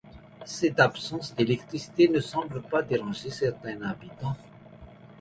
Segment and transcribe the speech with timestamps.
[0.47, 4.35] Cette absence d'électricité ne semble pas déranger certains habitants.